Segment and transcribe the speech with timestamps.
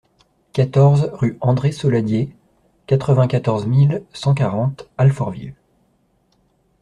[0.51, 2.33] quatorze rue André Soladier,
[2.87, 5.53] quatre-vingt-quatorze mille cent quarante Alfortville